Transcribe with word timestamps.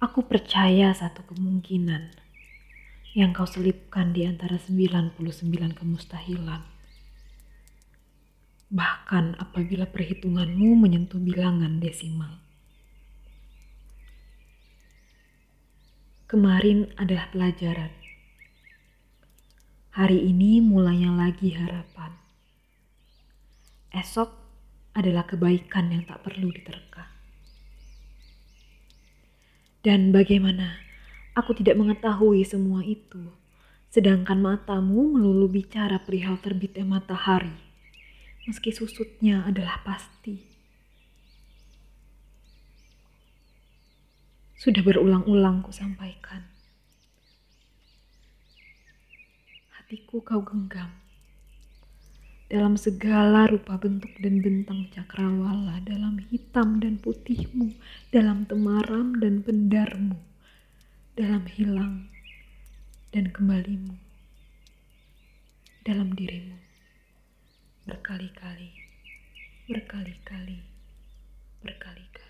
Aku 0.00 0.24
percaya 0.24 0.96
satu 0.96 1.20
kemungkinan 1.28 2.16
yang 3.12 3.36
kau 3.36 3.44
selipkan 3.44 4.16
di 4.16 4.24
antara 4.24 4.56
99 4.56 5.12
kemustahilan. 5.76 6.64
Bahkan 8.72 9.36
apabila 9.36 9.84
perhitunganmu 9.84 10.72
menyentuh 10.80 11.20
bilangan 11.20 11.84
desimal. 11.84 12.40
Kemarin 16.32 16.88
adalah 16.96 17.28
pelajaran. 17.28 17.92
Hari 20.00 20.32
ini 20.32 20.64
mulainya 20.64 21.12
lagi 21.12 21.52
harapan. 21.52 22.16
Esok 23.92 24.32
adalah 24.96 25.28
kebaikan 25.28 25.92
yang 25.92 26.08
tak 26.08 26.24
perlu 26.24 26.48
diterka. 26.48 27.19
Dan 29.80 30.12
bagaimana 30.12 30.76
aku 31.32 31.56
tidak 31.56 31.80
mengetahui 31.80 32.44
semua 32.44 32.84
itu, 32.84 33.32
sedangkan 33.88 34.36
matamu 34.36 35.16
melulu 35.16 35.48
bicara 35.48 35.96
perihal 36.04 36.36
terbitnya 36.36 36.84
matahari, 36.84 37.56
meski 38.44 38.76
susutnya 38.76 39.40
adalah 39.48 39.80
pasti. 39.80 40.44
Sudah 44.60 44.84
berulang-ulang 44.84 45.64
ku 45.64 45.72
sampaikan. 45.72 46.44
Hatiku 49.80 50.20
kau 50.20 50.44
genggam. 50.44 50.92
Dalam 52.50 52.74
segala 52.74 53.46
rupa 53.46 53.78
bentuk 53.78 54.10
dan 54.18 54.42
bentang 54.42 54.90
cakrawala, 54.90 55.78
dalam 55.86 56.18
hitam 56.34 56.82
dan 56.82 56.98
putihmu, 56.98 57.78
dalam 58.10 58.42
temaram 58.42 59.14
dan 59.22 59.38
pendarmu, 59.46 60.18
dalam 61.14 61.46
hilang 61.46 62.10
dan 63.14 63.30
kembalimu, 63.30 63.94
dalam 65.86 66.10
dirimu, 66.10 66.58
berkali-kali, 67.86 68.74
berkali-kali, 69.70 70.58
berkali-kali. 71.62 72.29